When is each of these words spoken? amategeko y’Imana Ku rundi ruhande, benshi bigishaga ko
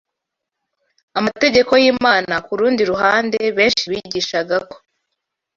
amategeko 1.19 1.71
y’Imana 1.83 2.33
Ku 2.45 2.51
rundi 2.59 2.81
ruhande, 2.91 3.39
benshi 3.57 3.83
bigishaga 3.91 4.55
ko 4.69 4.75